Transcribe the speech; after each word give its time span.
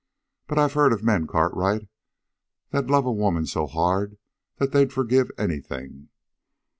"But 0.47 0.57
I've 0.57 0.73
heard 0.73 0.93
of 0.93 1.03
men, 1.03 1.27
Cartwright, 1.27 1.87
that'd 2.71 2.89
love 2.89 3.05
a 3.05 3.11
woman 3.11 3.45
so 3.45 3.67
hard 3.67 4.17
that 4.57 4.71
they'd 4.71 4.91
forgive 4.91 5.29
anything." 5.37 6.09